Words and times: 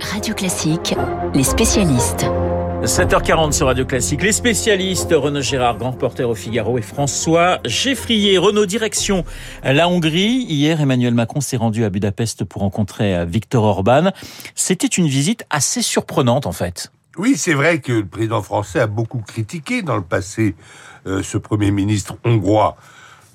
Radio 0.00 0.34
Classique, 0.34 0.94
les 1.34 1.42
spécialistes. 1.42 2.24
7h40 2.82 3.52
sur 3.52 3.66
Radio 3.66 3.84
Classique. 3.84 4.22
Les 4.22 4.32
spécialistes, 4.32 5.12
Renaud 5.12 5.40
Gérard, 5.40 5.76
grand 5.76 5.90
reporter 5.90 6.28
au 6.28 6.34
Figaro, 6.34 6.78
et 6.78 6.82
François 6.82 7.58
Geffrier. 7.64 8.38
Renaud, 8.38 8.66
direction 8.66 9.24
la 9.64 9.88
Hongrie. 9.88 10.46
Hier, 10.48 10.80
Emmanuel 10.80 11.14
Macron 11.14 11.40
s'est 11.40 11.56
rendu 11.56 11.84
à 11.84 11.90
Budapest 11.90 12.44
pour 12.44 12.62
rencontrer 12.62 13.26
Viktor 13.26 13.64
Orban. 13.64 14.12
C'était 14.54 14.86
une 14.86 15.08
visite 15.08 15.44
assez 15.50 15.82
surprenante, 15.82 16.46
en 16.46 16.52
fait. 16.52 16.92
Oui, 17.16 17.34
c'est 17.36 17.54
vrai 17.54 17.80
que 17.80 17.92
le 17.92 18.06
président 18.06 18.42
français 18.42 18.80
a 18.80 18.86
beaucoup 18.86 19.18
critiqué 19.18 19.82
dans 19.82 19.96
le 19.96 20.02
passé 20.02 20.54
euh, 21.06 21.22
ce 21.22 21.38
Premier 21.38 21.72
ministre 21.72 22.16
hongrois. 22.24 22.76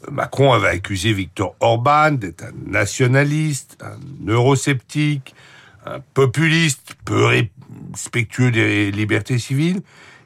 Macron 0.09 0.54
avait 0.54 0.70
accusé 0.70 1.14
Viktor 1.14 1.55
Orban 1.59 2.11
d'être 2.11 2.43
un 2.43 2.71
nationaliste, 2.71 3.77
un 3.82 4.30
eurosceptique, 4.30 5.36
populiste 6.13 6.95
peu 7.05 7.25
respectueux 7.25 8.52
des 8.52 8.91
libertés 8.91 9.39
civiles 9.39 9.81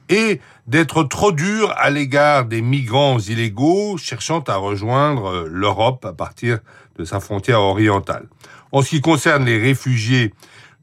et 0.09 0.39
d'être 0.67 1.03
trop 1.03 1.31
dur 1.31 1.73
à 1.77 1.89
l'égard 1.89 2.45
des 2.45 2.61
migrants 2.61 3.19
illégaux 3.19 3.97
cherchant 3.97 4.39
à 4.47 4.55
rejoindre 4.55 5.47
l'Europe 5.49 6.05
à 6.05 6.13
partir 6.13 6.59
de 6.97 7.05
sa 7.05 7.19
frontière 7.19 7.61
orientale. 7.61 8.27
En 8.71 8.81
ce 8.81 8.89
qui 8.89 9.01
concerne 9.01 9.45
les 9.45 9.59
réfugiés 9.59 10.33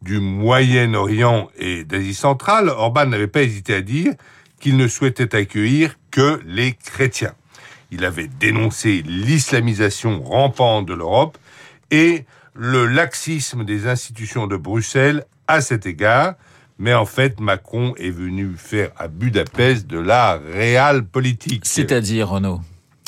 du 0.03 0.21
Moyen-Orient 0.21 1.49
et 1.59 1.85
d'Asie 1.85 2.15
centrale, 2.15 2.69
Orban 2.69 3.07
n'avait 3.07 3.27
pas 3.27 3.43
hésité 3.43 3.75
à 3.75 3.81
dire 3.81 4.13
qu'il 4.61 4.77
ne 4.77 4.89
souhaitait 4.89 5.35
accueillir 5.35 5.97
que 6.11 6.41
les 6.47 6.73
chrétiens. 6.73 7.35
Il 7.91 8.05
avait 8.05 8.29
dénoncé 8.29 9.03
l'islamisation 9.07 10.23
rampante 10.23 10.87
de 10.87 10.95
l'Europe 10.95 11.39
et 11.91 12.25
le 12.55 12.87
laxisme 12.87 13.65
des 13.65 13.89
institutions 13.89 14.47
de 14.47 14.57
Bruxelles 14.57 15.25
à 15.49 15.61
cet 15.61 15.87
égard. 15.87 16.35
Mais 16.79 16.95
en 16.95 17.07
fait, 17.07 17.41
Macron 17.41 17.95
est 17.97 18.11
venu 18.11 18.55
faire 18.57 18.91
à 18.97 19.09
Budapest 19.09 19.87
de 19.87 19.99
la 19.99 20.39
réelle 20.39 21.05
politique. 21.05 21.65
C'est-à-dire, 21.67 22.31
Renaud 22.31 22.61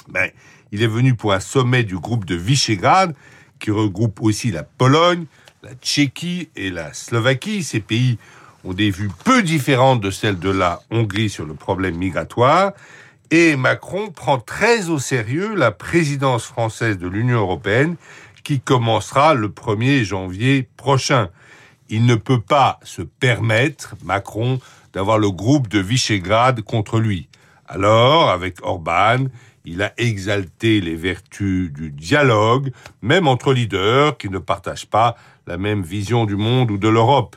ben, 0.09 0.31
Il 0.71 0.83
est 0.83 0.89
venu 0.89 1.15
pour 1.15 1.33
un 1.33 1.41
sommet 1.41 1.83
du 1.83 1.99
groupe 1.99 2.25
de 2.25 2.37
Visegrad, 2.37 3.15
qui 3.59 3.71
regroupe 3.71 4.21
aussi 4.21 4.53
la 4.53 4.63
Pologne, 4.63 5.25
la 5.63 5.75
Tchéquie 5.75 6.49
et 6.55 6.71
la 6.71 6.93
Slovaquie. 6.93 7.65
Ces 7.65 7.81
pays 7.81 8.19
ont 8.65 8.73
des 8.73 8.91
vues 8.91 9.11
peu 9.25 9.43
différentes 9.43 10.01
de 10.01 10.11
celles 10.11 10.39
de 10.39 10.51
la 10.51 10.83
Hongrie 10.91 11.31
sur 11.31 11.45
le 11.45 11.55
problème 11.55 11.97
migratoire. 11.97 12.73
Et 13.33 13.57
Macron 13.57 14.11
prend 14.11 14.39
très 14.39 14.89
au 14.89 15.01
sérieux 15.01 15.57
la 15.57 15.73
présidence 15.73 16.45
française 16.45 16.99
de 16.99 17.09
l'Union 17.09 17.39
européenne 17.39 17.97
qui 18.47 18.61
commencera 18.61 19.35
le 19.35 19.49
1er 19.49 20.05
janvier 20.05 20.69
prochain. 20.77 21.31
Il 21.89 22.07
ne 22.07 22.15
peut 22.15 22.41
pas 22.41 22.79
se 22.85 23.03
permettre, 23.03 23.97
Macron, 24.05 24.61
d'avoir 24.93 25.19
le 25.19 25.33
groupe 25.33 25.67
de 25.67 25.81
Visegrad 25.81 26.63
contre 26.63 27.01
lui. 27.01 27.29
Alors, 27.67 28.31
avec 28.31 28.65
Orban, 28.65 29.25
il 29.65 29.83
a 29.83 29.93
exalté 29.97 30.81
les 30.81 30.95
vertus 30.95 31.73
du 31.73 31.91
dialogue, 31.91 32.71
même 33.03 33.27
entre 33.27 33.53
leaders 33.53 34.17
qui 34.17 34.29
ne 34.29 34.39
partagent 34.39 34.87
pas 34.87 35.17
la 35.49 35.59
même 35.59 35.83
vision 35.83 36.25
du 36.25 36.37
monde 36.37 36.71
ou 36.71 36.79
de 36.79 36.89
l'Europe. 36.89 37.35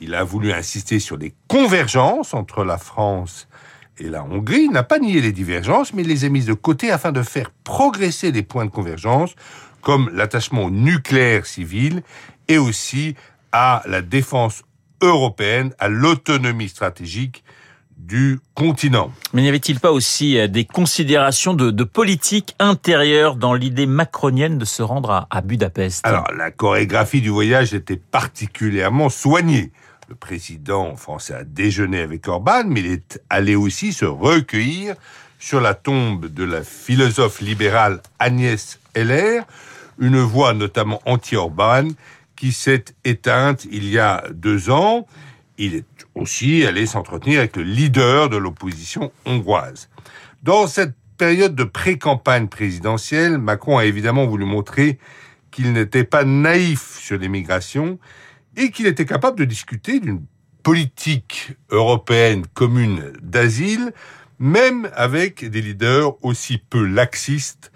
Il 0.00 0.14
a 0.14 0.22
voulu 0.22 0.52
insister 0.52 1.00
sur 1.00 1.16
les 1.16 1.34
convergences 1.48 2.32
entre 2.32 2.62
la 2.62 2.78
France 2.78 3.48
et 3.98 4.08
la 4.08 4.22
Hongrie, 4.22 4.68
n'a 4.68 4.84
pas 4.84 5.00
nié 5.00 5.20
les 5.20 5.32
divergences, 5.32 5.92
mais 5.94 6.04
les 6.04 6.24
a 6.24 6.28
mises 6.28 6.46
de 6.46 6.54
côté 6.54 6.92
afin 6.92 7.10
de 7.10 7.22
faire 7.22 7.50
progresser 7.64 8.30
les 8.30 8.42
points 8.42 8.66
de 8.66 8.70
convergence 8.70 9.34
comme 9.84 10.10
l'attachement 10.12 10.64
au 10.64 10.70
nucléaire 10.70 11.46
civil 11.46 12.02
et 12.48 12.58
aussi 12.58 13.14
à 13.52 13.82
la 13.86 14.02
défense 14.02 14.62
européenne, 15.00 15.72
à 15.78 15.88
l'autonomie 15.88 16.68
stratégique 16.68 17.44
du 17.96 18.40
continent. 18.54 19.12
Mais 19.32 19.42
n'y 19.42 19.48
avait-il 19.48 19.78
pas 19.78 19.92
aussi 19.92 20.38
euh, 20.38 20.48
des 20.48 20.64
considérations 20.64 21.54
de, 21.54 21.84
politique 21.84 22.54
intérieure 22.58 23.36
dans 23.36 23.54
l'idée 23.54 23.86
macronienne 23.86 24.58
de 24.58 24.64
se 24.64 24.82
rendre 24.82 25.10
à, 25.10 25.26
à 25.30 25.40
Budapest? 25.40 26.06
Alors, 26.06 26.26
la 26.36 26.50
chorégraphie 26.50 27.20
du 27.20 27.30
voyage 27.30 27.72
était 27.72 27.96
particulièrement 27.96 29.08
soignée. 29.08 29.70
Le 30.08 30.14
président 30.16 30.96
français 30.96 31.34
a 31.34 31.44
déjeuné 31.44 32.00
avec 32.00 32.26
Orban, 32.28 32.64
mais 32.66 32.80
il 32.80 32.86
est 32.86 33.22
allé 33.30 33.54
aussi 33.54 33.92
se 33.92 34.04
recueillir 34.04 34.96
sur 35.38 35.60
la 35.60 35.74
tombe 35.74 36.26
de 36.26 36.44
la 36.44 36.62
philosophe 36.62 37.40
libérale 37.40 38.00
Agnès 38.18 38.80
Heller, 38.94 39.42
une 39.98 40.18
voix 40.18 40.54
notamment 40.54 41.00
anti-Orban 41.06 41.88
qui 42.36 42.52
s'est 42.52 42.84
éteinte 43.04 43.66
il 43.70 43.88
y 43.88 43.98
a 43.98 44.24
deux 44.32 44.70
ans. 44.70 45.06
Il 45.58 45.74
est 45.74 45.84
aussi 46.14 46.64
allé 46.64 46.86
s'entretenir 46.86 47.38
avec 47.40 47.56
le 47.56 47.62
leader 47.62 48.28
de 48.28 48.36
l'opposition 48.36 49.12
hongroise. 49.24 49.88
Dans 50.42 50.66
cette 50.66 50.94
période 51.16 51.54
de 51.54 51.64
pré-campagne 51.64 52.48
présidentielle, 52.48 53.38
Macron 53.38 53.78
a 53.78 53.84
évidemment 53.84 54.26
voulu 54.26 54.44
montrer 54.44 54.98
qu'il 55.50 55.72
n'était 55.72 56.04
pas 56.04 56.24
naïf 56.24 56.98
sur 56.98 57.18
l'immigration 57.18 57.98
et 58.56 58.70
qu'il 58.70 58.86
était 58.86 59.06
capable 59.06 59.38
de 59.38 59.44
discuter 59.44 60.00
d'une 60.00 60.24
politique 60.64 61.52
européenne 61.70 62.44
commune 62.54 63.12
d'asile, 63.22 63.92
même 64.38 64.90
avec 64.94 65.48
des 65.48 65.62
leaders 65.62 66.22
aussi 66.24 66.58
peu 66.58 66.84
laxistes 66.84 67.70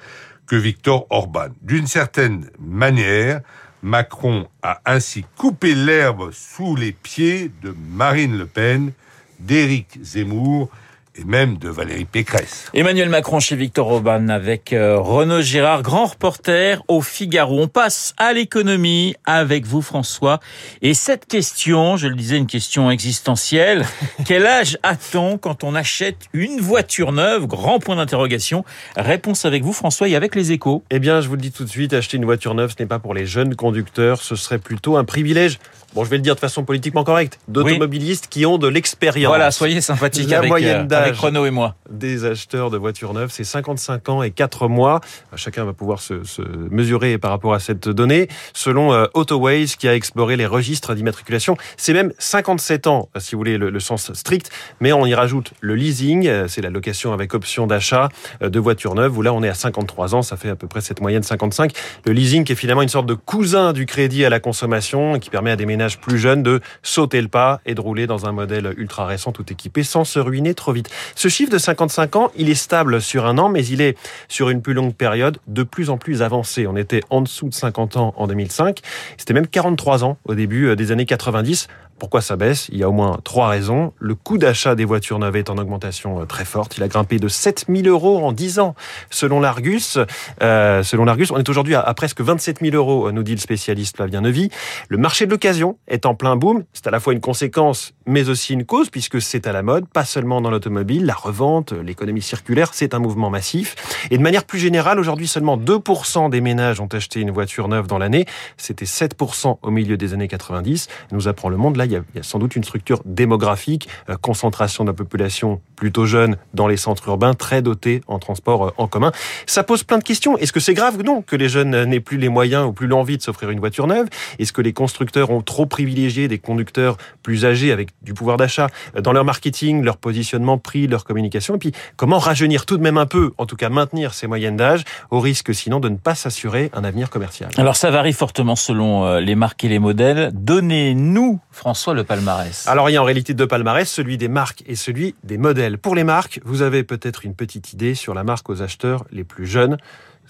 que 0.49 0.57
Viktor 0.57 1.07
Orban. 1.11 1.49
D'une 1.63 1.87
certaine 1.87 2.51
manière, 2.59 3.43
Macron 3.83 4.49
a 4.63 4.81
ainsi 4.87 5.25
coupé 5.37 5.75
l'herbe 5.75 6.31
sous 6.33 6.75
les 6.75 6.93
pieds 6.93 7.51
de 7.63 7.75
Marine 7.93 8.37
Le 8.37 8.47
Pen, 8.47 8.93
d'Éric 9.39 9.99
Zemmour 10.03 10.69
et 11.15 11.25
même 11.25 11.59
de 11.59 11.69
Valérie 11.69 12.05
Pécresse. 12.05 12.67
Emmanuel 12.75 13.09
Macron 13.09 13.41
chez 13.41 13.57
Victor 13.57 13.89
Orban 13.89 14.29
avec 14.29 14.73
euh, 14.73 14.99
Renaud 14.99 15.41
Girard, 15.41 15.83
grand 15.83 16.07
reporter 16.07 16.83
au 16.89 17.01
Figaro. 17.01 17.61
On 17.61 17.69
passe 17.69 18.15
à 18.17 18.33
l'économie 18.33 19.15
avec 19.25 19.67
vous 19.67 19.83
François. 19.83 20.41
Et 20.83 20.95
cette 20.95 21.27
question, 21.27 21.97
je 21.97 22.09
le 22.09 22.15
disais, 22.15 22.37
une 22.37 22.47
question 22.47 22.91
existentielle. 22.91 23.85
Quel 24.27 24.47
âge 24.47 24.79
a-t-on 24.83 25.39
quand 25.39 25.65
on 25.65 25.75
achète 25.75 26.19
une 26.33 26.61
voiture 26.61 27.13
neuve? 27.13 27.47
Grand 27.47 27.79
point 27.79 27.97
d'interrogation. 27.97 28.65
Réponse 28.97 29.45
avec 29.45 29.63
vous 29.63 29.73
François 29.73 30.09
et 30.09 30.17
avec 30.17 30.35
les 30.35 30.53
échos. 30.53 30.83
Eh 30.91 30.99
bien, 30.99 31.21
je 31.21 31.29
vous 31.29 31.35
le 31.35 31.41
dis 31.41 31.53
tout 31.53 31.65
de 31.65 31.69
suite, 31.69 31.93
acheter 31.93 32.17
une 32.17 32.25
voiture 32.25 32.55
neuve, 32.55 32.73
ce 32.77 32.83
n'est 32.83 32.89
pas 32.89 32.99
pour 32.99 33.15
les 33.15 33.27
jeunes 33.27 33.55
conducteurs, 33.55 34.23
ce 34.23 34.37
serait 34.37 34.59
plutôt 34.59 34.97
un 34.97 35.05
privilège 35.05 35.59
bon, 35.95 36.05
je 36.05 36.11
vais 36.11 36.17
le 36.17 36.23
dire 36.23 36.35
de 36.35 36.41
façon 36.41 36.65
politiquement 36.65 37.05
correcte, 37.05 37.39
d'automobilistes 37.49 38.29
qui 38.29 38.47
ont 38.47 38.59
de 38.59 38.69
l'expérience. 38.69 39.31
Voilà, 39.31 39.51
soyez 39.51 39.81
sympathiques 39.81 40.33
avec, 40.33 40.49
moyenne 40.49 40.89
euh, 40.91 40.97
avec 40.97 41.17
Renault 41.17 41.47
et 41.47 41.51
moi. 41.51 41.75
Des 41.91 42.25
acheteurs 42.25 42.71
de 42.71 42.77
voitures 42.77 43.15
neuves, 43.15 43.31
c'est 43.33 43.45
55 43.45 44.09
ans 44.09 44.23
et 44.23 44.31
4 44.31 44.69
mois. 44.69 45.01
Chacun 45.37 45.65
va 45.65 45.73
pouvoir 45.73 46.01
se, 46.01 46.25
se 46.25 46.43
mesurer 46.43 47.19
par 47.19 47.31
rapport 47.31 47.55
à 47.55 47.61
cette 47.61 47.89
donnée. 47.89 48.29
Selon 48.53 48.93
euh, 48.93 49.07
Autoways, 49.15 49.67
qui 49.79 49.89
a 49.89 49.95
exploré 49.95 50.37
les 50.37 50.47
registres 50.47 50.95
d'immatriculation, 50.95 51.57
c'est 51.77 51.93
même 51.93 52.13
57 52.19 52.87
ans, 52.87 53.09
si 53.19 53.35
vous 53.35 53.39
voulez 53.39 53.59
le, 53.59 53.71
le, 53.71 53.81
sens 53.81 54.13
strict, 54.13 54.51
mais 54.81 54.93
on 54.93 55.07
y 55.07 55.15
rajoute 55.15 55.53
le 55.61 55.75
leasing, 55.75 56.27
euh, 56.27 56.49
c'est 56.49 56.61
la 56.61 56.71
location 56.71 57.13
avec 57.13 57.35
option 57.35 57.67
d'achat 57.67 58.09
euh, 58.43 58.51
de 58.51 58.59
voitures 58.59 58.95
neuves, 58.95 59.17
où 59.17 59.23
là 59.23 59.33
on 59.33 59.43
est 59.43 59.49
à 59.49 59.55
53 59.55 60.15
ans, 60.15 60.23
ça 60.23 60.37
fait 60.37 60.51
à 60.51 60.57
peu 60.57 60.67
près 60.67 60.81
cette 60.81 61.01
moyenne 61.01 61.23
55. 61.23 61.73
Le 62.05 62.13
leasing 62.13 62.45
qui 62.45 62.53
est 62.53 62.57
finalement 62.57 62.83
une 62.83 62.89
sorte 62.89 63.07
de 63.07 63.15
cousin 63.15 63.73
du 63.73 63.87
crédit 63.87 64.25
à 64.25 64.31
la 64.31 64.41
consommation, 64.41 65.19
qui 65.19 65.31
permet 65.31 65.51
à 65.51 65.57
des 65.57 65.67
ménages 65.67 65.78
plus 66.01 66.19
jeunes 66.19 66.43
de 66.43 66.61
sauter 66.83 67.21
le 67.21 67.29
pas 67.29 67.61
et 67.67 67.75
de 67.75 67.81
rouler 67.81 68.07
dans 68.07 68.27
un 68.27 68.33
modèle 68.33 68.75
ultra 68.77 69.07
récent 69.07 69.33
tout 69.33 69.45
équipé 69.53 69.83
sans 69.83 70.05
se 70.05 70.19
ruiner 70.19 70.55
trop 70.55 70.73
vite. 70.73 70.91
Ce 71.15 71.29
chiffre 71.29 71.53
de 71.53 71.59
55 71.59 72.17
ans, 72.17 72.33
il 72.37 72.51
est 72.51 72.55
stable 72.55 73.01
sur 73.01 73.27
un 73.27 73.39
an, 73.39 73.49
mais 73.49 73.65
il 73.67 73.81
est 73.81 73.97
sur 74.29 74.51
une 74.51 74.63
plus 74.63 74.75
longue 74.75 74.95
période 74.95 75.39
de 75.47 75.63
plus 75.63 75.91
en 75.91 75.99
plus 75.99 76.23
avancé. 76.23 76.67
On 76.67 76.77
était 76.77 77.03
en 77.11 77.21
dessous 77.21 77.49
de 77.49 77.55
50 77.55 77.97
ans 77.97 78.15
en 78.17 78.27
2005. 78.27 78.81
C'était 79.17 79.35
même 79.35 79.47
43 79.47 80.05
ans 80.05 80.19
au 80.25 80.35
début 80.35 80.69
euh, 80.69 80.77
des 80.77 80.93
années 80.93 81.07
90. 81.07 81.69
Pourquoi 81.99 82.21
ça 82.21 82.37
baisse? 82.37 82.69
Il 82.71 82.79
y 82.79 82.83
a 82.83 82.89
au 82.89 82.93
moins 82.93 83.19
trois 83.25 83.49
raisons. 83.49 83.93
Le 83.99 84.15
coût 84.15 84.39
d'achat 84.39 84.75
des 84.75 84.85
voitures 84.85 85.19
neuves 85.19 85.37
est 85.37 85.51
en 85.51 85.59
augmentation 85.59 86.21
euh, 86.21 86.25
très 86.25 86.45
forte. 86.45 86.77
Il 86.77 86.83
a 86.83 86.89
grimpé 86.89 87.19
de 87.19 87.29
7000 87.29 87.89
euros 87.89 88.25
en 88.25 88.33
10 88.33 88.61
ans, 88.61 88.75
selon 89.11 89.41
l'Argus. 89.41 89.99
Euh, 90.43 90.83
selon 90.83 91.05
l'Argus, 91.05 91.31
on 91.31 91.39
est 91.39 91.49
aujourd'hui 91.49 91.75
à, 91.75 91.83
presque 91.95 92.21
27 92.21 92.61
000 92.61 92.77
euros, 92.77 93.11
nous 93.11 93.23
dit 93.23 93.33
le 93.35 93.41
spécialiste 93.41 93.97
Flavien 93.97 94.21
Neuvy. 94.21 94.51
Le 94.89 94.99
marché 94.99 95.27
de 95.27 95.31
l'occasion 95.31 95.79
est 95.89 96.07
en 96.07 96.15
plein 96.15 96.37
boom. 96.37 96.65
C'est 96.73 96.87
à 96.87 96.91
la 96.91 97.01
fois 97.01 97.13
une 97.13 97.21
conséquence, 97.21 97.95
mais 98.09 98.31
aussi 98.31 98.55
une 98.55 98.65
cause, 98.65 98.89
puisque 98.89 99.21
c'est 99.21 99.47
à 99.47 99.53
la 99.53 99.63
mode, 99.63 99.87
pas 99.87 100.07
seulement 100.07 100.41
dans 100.41 100.51
l'automobile, 100.51 101.05
la 101.05 101.15
revente, 101.15 101.73
l'économie 101.73 102.23
circulaire, 102.23 102.71
c'est 102.73 102.95
un 102.95 102.99
mouvement 102.99 103.29
massif. 103.29 103.77
Et 104.11 104.17
de 104.17 104.23
manière 104.23 104.45
plus 104.45 104.59
générale, 104.59 104.99
aujourd'hui, 104.99 105.29
seulement 105.29 105.59
2% 105.59 106.31
des 106.31 106.41
ménages 106.41 106.81
ont 106.81 106.87
acheté 106.87 107.21
une 107.21 107.31
voiture 107.31 107.69
neuve 107.69 107.87
dans 107.87 107.99
l'année. 107.99 108.25
C'était 108.57 108.87
7% 108.87 109.59
au 109.61 109.71
milieu 109.71 109.99
des 109.99 110.15
années 110.15 110.27
90. 110.27 110.89
Nous 111.13 111.29
apprend 111.29 111.51
le 111.51 111.59
monde. 111.59 111.77
Là, 111.77 111.85
il 111.85 111.93
y 111.93 111.97
a, 111.97 112.03
sans 112.23 112.39
doute 112.39 112.57
une 112.57 112.65
structure 112.65 113.03
démographique, 113.05 113.89
euh, 114.09 114.17
concentration 114.17 114.85
de 114.85 114.89
la 114.89 114.95
population 114.95 115.61
plutôt 115.77 116.07
jeune 116.07 116.39
dans 116.55 116.67
les 116.67 116.79
centres 116.79 117.07
urbains, 117.09 117.35
très 117.35 117.61
dotés 117.61 118.01
en 118.07 118.19
transport 118.19 118.69
euh, 118.69 118.71
en 118.79 118.89
commun. 118.89 119.13
Ça 119.45 119.65
pose 119.65 119.85
plein 119.85 119.99
de 119.99 120.05
questions. 120.05 120.39
Est-ce 120.39 120.55
que 120.55 120.61
c'est 120.61 120.75
grave 120.75 120.97
ou 120.99 121.03
non 121.03 121.21
que 121.21 121.37
les 121.37 121.51
jeunes 121.51 121.85
n'aient 121.85 122.01
plus 122.01 122.17
les 122.17 122.31
moyens 122.31 122.67
ou 122.67 122.73
plus 122.73 122.87
l'envie 122.87 123.19
de 123.19 123.23
s'offrir 123.23 123.51
une 123.51 123.61
voiture 123.61 123.87
neuve? 123.87 124.09
Est-ce 124.39 124.55
que 124.55 124.63
les 124.63 124.73
constructeurs 124.73 125.29
ont 125.29 125.43
trop 125.43 125.67
privilégié 125.67 126.27
des 126.27 126.39
conducteurs 126.39 126.97
plus 127.23 127.45
âgés 127.45 127.71
avec 127.71 127.91
du 128.03 128.15
pouvoir 128.15 128.37
d'achat 128.37 128.69
euh, 128.97 129.01
dans 129.01 129.13
leur 129.13 129.25
marketing, 129.25 129.83
leur 129.83 129.97
positionnement 129.97 130.59
prix, 130.59 130.87
leur 130.87 131.05
communication 131.05 131.57
Et 131.57 131.59
puis, 131.59 131.73
comment 131.97 132.19
rajeunir 132.19 132.67
tout 132.67 132.77
de 132.77 132.83
même 132.83 132.99
un 132.99 133.07
peu, 133.07 133.33
en 133.39 133.47
tout 133.47 133.57
cas 133.57 133.69
maintenir 133.69 134.15
ces 134.15 134.27
moyennes 134.27 134.57
d'âge, 134.57 134.85
au 135.11 135.21
risque 135.21 135.55
sinon 135.55 135.81
de 135.81 135.89
ne 135.89 135.97
pas 135.97 136.15
s'assurer 136.15 136.71
un 136.73 136.85
avenir 136.85 137.11
commercial? 137.11 137.51
Alors 137.57 137.77
ça 137.77 137.91
varie 137.91 138.13
fortement 138.13 138.57
selon 138.57 139.05
euh, 139.05 139.21
les 139.21 139.35
marques 139.35 139.65
et 139.65 139.69
les 139.69 139.79
modèles. 139.79 140.31
Donnez-nous, 140.33 141.41
François, 141.51 141.95
le 141.95 142.05
palmarès. 142.05 142.67
Alors 142.69 142.91
il 142.91 142.95
y 142.95 142.97
a 142.97 143.03
en 143.03 143.05
réalité 143.05 143.35
deux 143.35 143.47
palmarès, 143.47 143.89
celui 143.91 144.19
des 144.19 144.29
marques 144.29 144.63
et 144.67 144.77
celui 144.77 145.15
des 145.25 145.39
modèles. 145.39 145.79
Pour 145.79 145.95
les 145.95 146.05
marques, 146.05 146.41
vous 146.45 146.63
avez 146.63 146.85
peut-être 146.85 147.25
une 147.25 147.35
petite 147.35 147.73
idée 147.73 147.95
sur 147.95 148.15
la 148.15 148.25
marque 148.25 148.49
aux 148.51 148.63
acheteurs 148.63 149.05
les 149.11 149.25
plus 149.25 149.47
jeunes. 149.47 149.79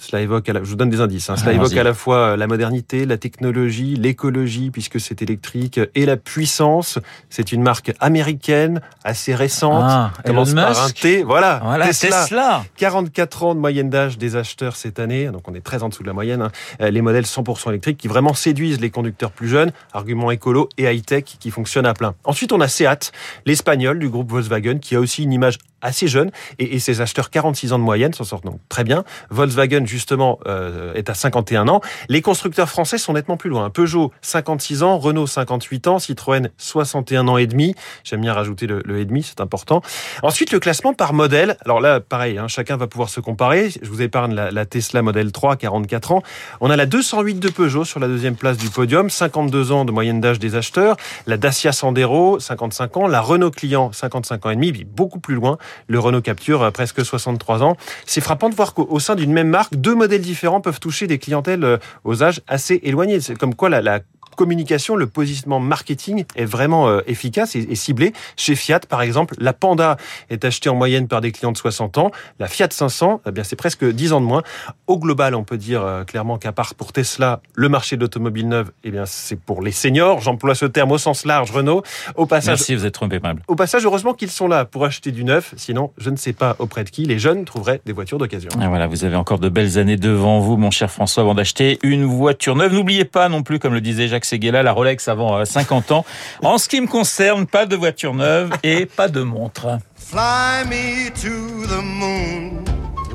Cela 0.00 0.22
évoque, 0.22 0.48
à 0.48 0.52
la, 0.52 0.62
je 0.62 0.70
vous 0.70 0.76
donne 0.76 0.90
des 0.90 1.00
indices, 1.00 1.28
hein. 1.28 1.36
cela 1.36 1.52
évoque 1.52 1.76
à 1.76 1.82
la 1.82 1.92
fois 1.92 2.16
euh, 2.16 2.36
la 2.36 2.46
modernité, 2.46 3.04
la 3.04 3.18
technologie, 3.18 3.96
l'écologie, 3.96 4.70
puisque 4.70 5.00
c'est 5.00 5.22
électrique, 5.22 5.80
et 5.96 6.06
la 6.06 6.16
puissance. 6.16 7.00
C'est 7.30 7.50
une 7.50 7.62
marque 7.62 7.92
américaine, 7.98 8.80
assez 9.02 9.34
récente, 9.34 9.82
ah, 9.84 10.12
commence 10.24 10.54
par 10.54 10.84
un 10.84 10.90
T. 10.90 11.24
Voilà, 11.24 11.60
voilà 11.64 11.86
Tesla. 11.86 12.22
Tesla. 12.22 12.64
44 12.76 13.42
ans 13.42 13.54
de 13.56 13.60
moyenne 13.60 13.90
d'âge 13.90 14.18
des 14.18 14.36
acheteurs 14.36 14.76
cette 14.76 15.00
année, 15.00 15.26
donc 15.26 15.48
on 15.48 15.54
est 15.54 15.64
très 15.64 15.82
en 15.82 15.88
dessous 15.88 16.04
de 16.04 16.08
la 16.08 16.14
moyenne. 16.14 16.42
Hein. 16.42 16.52
Euh, 16.80 16.90
les 16.90 17.02
modèles 17.02 17.24
100% 17.24 17.70
électriques 17.70 17.98
qui 17.98 18.06
vraiment 18.06 18.34
séduisent 18.34 18.80
les 18.80 18.90
conducteurs 18.90 19.32
plus 19.32 19.48
jeunes, 19.48 19.72
argument 19.92 20.30
écolo 20.30 20.68
et 20.78 20.84
high-tech 20.84 21.24
qui 21.24 21.50
fonctionnent 21.50 21.86
à 21.86 21.94
plein. 21.94 22.14
Ensuite, 22.22 22.52
on 22.52 22.60
a 22.60 22.68
Seat, 22.68 23.10
l'espagnol 23.46 23.98
du 23.98 24.08
groupe 24.08 24.30
Volkswagen, 24.30 24.78
qui 24.78 24.94
a 24.94 25.00
aussi 25.00 25.24
une 25.24 25.32
image 25.32 25.58
assez 25.82 26.08
jeune, 26.08 26.30
et, 26.58 26.74
et 26.74 26.78
ses 26.78 27.00
acheteurs 27.00 27.30
46 27.30 27.72
ans 27.72 27.78
de 27.78 27.84
moyenne 27.84 28.12
s'en 28.12 28.24
sortent 28.24 28.44
donc 28.44 28.60
très 28.68 28.84
bien. 28.84 29.04
Volkswagen 29.30 29.86
justement 29.86 30.38
euh, 30.46 30.94
est 30.94 31.10
à 31.10 31.14
51 31.14 31.68
ans. 31.68 31.80
Les 32.08 32.22
constructeurs 32.22 32.68
français 32.68 32.98
sont 32.98 33.12
nettement 33.12 33.36
plus 33.36 33.50
loin. 33.50 33.70
Peugeot 33.70 34.12
56 34.22 34.82
ans, 34.82 34.98
Renault 34.98 35.26
58 35.26 35.86
ans, 35.86 35.98
Citroën 35.98 36.50
61 36.58 37.28
ans 37.28 37.36
et 37.36 37.46
demi. 37.46 37.74
J'aime 38.04 38.20
bien 38.20 38.32
rajouter 38.32 38.66
le, 38.66 38.82
le 38.84 38.98
et 38.98 39.04
demi, 39.04 39.22
c'est 39.22 39.40
important. 39.40 39.82
Ensuite 40.22 40.52
le 40.52 40.58
classement 40.58 40.94
par 40.94 41.12
modèle. 41.12 41.56
Alors 41.64 41.80
là 41.80 42.00
pareil, 42.00 42.38
hein, 42.38 42.48
chacun 42.48 42.76
va 42.76 42.86
pouvoir 42.86 43.08
se 43.08 43.20
comparer. 43.20 43.70
Je 43.70 43.88
vous 43.88 44.02
épargne 44.02 44.34
la, 44.34 44.50
la, 44.50 44.66
Tesla 44.66 45.02
Model 45.02 45.32
3, 45.32 45.56
44 45.56 46.12
ans. 46.12 46.22
On 46.60 46.70
a 46.70 46.76
la 46.76 46.86
208 46.86 47.40
de 47.40 47.48
Peugeot 47.48 47.84
sur 47.84 48.00
la 48.00 48.08
deuxième 48.08 48.36
place 48.36 48.56
du 48.56 48.68
podium, 48.68 49.10
52 49.10 49.72
ans 49.72 49.84
de 49.84 49.92
moyenne 49.92 50.20
d'âge 50.20 50.38
des 50.38 50.56
acheteurs. 50.56 50.96
La 51.26 51.36
Dacia 51.36 51.72
Sandero 51.72 52.38
55 52.40 52.96
ans, 52.96 53.06
la 53.06 53.20
Renault 53.20 53.50
Client 53.50 53.92
55 53.92 54.46
ans 54.46 54.50
et 54.50 54.56
demi, 54.56 54.72
beaucoup 54.84 55.20
plus 55.20 55.34
loin. 55.34 55.58
Le 55.86 55.98
Renault 55.98 56.20
Capture 56.20 56.62
euh, 56.62 56.70
presque 56.70 57.04
63 57.04 57.62
ans. 57.62 57.76
C'est 58.06 58.20
frappant 58.20 58.48
de 58.48 58.54
voir 58.54 58.74
qu'au 58.74 58.98
sein 58.98 59.14
d'une 59.14 59.32
même 59.32 59.48
marque, 59.48 59.74
deux 59.74 59.94
modèles 59.94 60.20
différents 60.20 60.60
peuvent 60.60 60.80
toucher 60.80 61.06
des 61.06 61.18
clientèles 61.18 61.64
euh, 61.64 61.78
aux 62.04 62.22
âges 62.22 62.40
assez 62.46 62.80
éloignés. 62.82 63.20
C'est 63.20 63.36
comme 63.36 63.54
quoi 63.54 63.68
la, 63.68 64.00
communication, 64.38 64.94
le 64.94 65.08
positionnement 65.08 65.58
marketing 65.58 66.24
est 66.36 66.44
vraiment 66.44 66.88
euh, 66.88 67.00
efficace 67.08 67.56
et, 67.56 67.74
ciblé. 67.74 68.12
Chez 68.36 68.54
Fiat, 68.54 68.80
par 68.88 69.02
exemple, 69.02 69.34
la 69.38 69.52
Panda 69.52 69.96
est 70.30 70.44
achetée 70.44 70.70
en 70.70 70.76
moyenne 70.76 71.08
par 71.08 71.20
des 71.20 71.32
clients 71.32 71.50
de 71.50 71.56
60 71.56 71.98
ans. 71.98 72.12
La 72.38 72.46
Fiat 72.46 72.68
500, 72.70 73.22
eh 73.26 73.32
bien, 73.32 73.42
c'est 73.42 73.56
presque 73.56 73.84
10 73.84 74.12
ans 74.12 74.20
de 74.20 74.26
moins. 74.26 74.44
Au 74.86 74.96
global, 74.96 75.34
on 75.34 75.42
peut 75.42 75.58
dire 75.58 75.82
euh, 75.82 76.04
clairement 76.04 76.38
qu'à 76.38 76.52
part 76.52 76.76
pour 76.76 76.92
Tesla, 76.92 77.40
le 77.54 77.68
marché 77.68 77.96
de 77.96 78.02
l'automobile 78.02 78.48
neuve, 78.48 78.70
eh 78.84 78.92
bien, 78.92 79.06
c'est 79.06 79.38
pour 79.38 79.60
les 79.60 79.72
seniors. 79.72 80.20
J'emploie 80.20 80.54
ce 80.54 80.66
terme 80.66 80.92
au 80.92 80.98
sens 80.98 81.26
large, 81.26 81.50
Renault. 81.50 81.82
Au 82.14 82.26
passage, 82.26 82.58
Merci, 82.58 82.76
vous 82.76 82.86
êtes 82.86 82.94
trop. 82.94 83.08
Au 83.48 83.56
passage, 83.56 83.84
heureusement 83.84 84.14
qu'ils 84.14 84.30
sont 84.30 84.46
là 84.46 84.64
pour 84.64 84.84
acheter 84.84 85.10
du 85.10 85.24
neuf. 85.24 85.52
Sinon, 85.56 85.90
je 85.98 86.10
ne 86.10 86.16
sais 86.16 86.32
pas 86.32 86.54
auprès 86.60 86.84
de 86.84 86.90
qui 86.90 87.04
les 87.06 87.18
jeunes 87.18 87.44
trouveraient 87.44 87.80
des 87.86 87.92
voitures 87.92 88.18
d'occasion. 88.18 88.50
Ah, 88.60 88.68
voilà, 88.68 88.86
vous 88.86 89.04
avez 89.04 89.16
encore 89.16 89.40
de 89.40 89.48
belles 89.48 89.78
années 89.78 89.96
devant 89.96 90.38
vous, 90.38 90.56
mon 90.56 90.70
cher 90.70 90.90
François, 90.90 91.24
avant 91.24 91.34
d'acheter 91.34 91.80
une 91.82 92.04
voiture 92.04 92.54
neuve. 92.54 92.72
N'oubliez 92.72 93.04
pas 93.04 93.28
non 93.28 93.42
plus, 93.42 93.58
comme 93.58 93.74
le 93.74 93.80
disait 93.80 94.06
Jacques 94.06 94.27
Seguela, 94.28 94.62
la 94.62 94.72
Rolex 94.72 95.08
avant 95.08 95.44
50 95.44 95.92
ans. 95.92 96.04
En 96.42 96.58
ce 96.58 96.68
qui 96.68 96.80
me 96.80 96.86
concerne, 96.86 97.46
pas 97.46 97.66
de 97.66 97.76
voiture 97.76 98.14
neuve 98.14 98.50
et 98.62 98.86
pas 98.86 99.08
de 99.08 99.22
montre. 99.22 99.78
Fly 99.96 100.64
me 100.68 101.10
to 101.10 101.66
the 101.66 101.82
moon, 101.82 102.64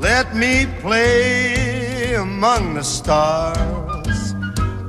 let 0.00 0.26
me 0.34 0.66
play 0.82 2.14
among 2.16 2.74
the 2.76 2.84
stars, 2.84 4.34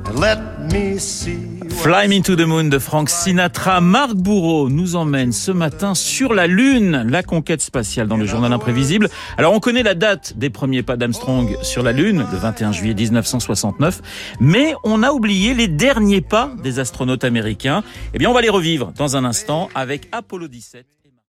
and 0.06 0.20
let 0.20 0.38
me 0.72 0.98
see. 0.98 1.65
Fly 1.78 2.08
Me 2.08 2.20
to 2.20 2.34
the 2.34 2.40
Moon 2.40 2.64
de 2.64 2.78
Frank 2.78 3.08
Sinatra. 3.08 3.80
Marc 3.80 4.14
Bourreau 4.14 4.68
nous 4.68 4.96
emmène 4.96 5.32
ce 5.32 5.52
matin 5.52 5.94
sur 5.94 6.34
la 6.34 6.46
Lune, 6.46 7.06
la 7.08 7.22
conquête 7.22 7.60
spatiale 7.60 8.08
dans 8.08 8.16
le 8.16 8.26
journal 8.26 8.52
imprévisible. 8.52 9.08
Alors 9.36 9.52
on 9.52 9.60
connaît 9.60 9.82
la 9.82 9.94
date 9.94 10.36
des 10.36 10.50
premiers 10.50 10.82
pas 10.82 10.96
d'Armstrong 10.96 11.56
sur 11.62 11.82
la 11.82 11.92
Lune, 11.92 12.26
le 12.32 12.38
21 12.38 12.72
juillet 12.72 12.94
1969, 12.94 14.02
mais 14.40 14.74
on 14.84 15.02
a 15.02 15.12
oublié 15.12 15.54
les 15.54 15.68
derniers 15.68 16.22
pas 16.22 16.50
des 16.62 16.78
astronautes 16.78 17.24
américains. 17.24 17.84
Eh 18.14 18.18
bien 18.18 18.30
on 18.30 18.34
va 18.34 18.40
les 18.40 18.50
revivre 18.50 18.92
dans 18.96 19.16
un 19.16 19.24
instant 19.24 19.68
avec 19.74 20.08
Apollo 20.12 20.48
17. 20.48 20.95